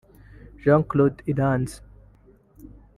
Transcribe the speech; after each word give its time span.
Jean 0.63 0.81
Claude 0.89 1.21
Iranzi 1.31 1.77